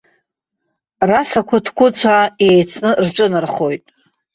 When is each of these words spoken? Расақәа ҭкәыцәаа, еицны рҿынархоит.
Расақәа 1.09 1.57
ҭкәыцәаа, 1.65 2.23
еицны 2.47 2.91
рҿынархоит. 3.05 3.83